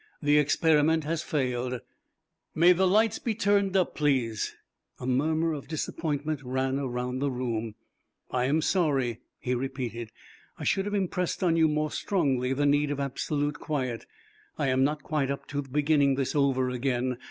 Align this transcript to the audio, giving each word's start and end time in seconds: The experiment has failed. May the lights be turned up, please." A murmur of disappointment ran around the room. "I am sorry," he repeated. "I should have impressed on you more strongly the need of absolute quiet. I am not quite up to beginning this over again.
The 0.19 0.39
experiment 0.39 1.03
has 1.03 1.21
failed. 1.21 1.79
May 2.55 2.71
the 2.73 2.87
lights 2.87 3.19
be 3.19 3.35
turned 3.35 3.77
up, 3.77 3.93
please." 3.93 4.55
A 4.99 5.05
murmur 5.05 5.53
of 5.53 5.67
disappointment 5.67 6.41
ran 6.41 6.79
around 6.79 7.19
the 7.19 7.29
room. 7.29 7.75
"I 8.31 8.45
am 8.45 8.63
sorry," 8.63 9.19
he 9.37 9.53
repeated. 9.53 10.09
"I 10.57 10.63
should 10.63 10.85
have 10.85 10.95
impressed 10.95 11.43
on 11.43 11.55
you 11.55 11.67
more 11.67 11.91
strongly 11.91 12.51
the 12.51 12.65
need 12.65 12.89
of 12.89 12.99
absolute 12.99 13.59
quiet. 13.59 14.07
I 14.57 14.69
am 14.69 14.83
not 14.83 15.03
quite 15.03 15.29
up 15.29 15.45
to 15.49 15.61
beginning 15.61 16.15
this 16.15 16.33
over 16.33 16.67
again. 16.71 17.19